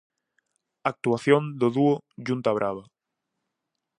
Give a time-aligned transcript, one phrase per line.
[0.91, 1.95] Actuación do Dúo
[2.25, 2.83] Yunta Brava.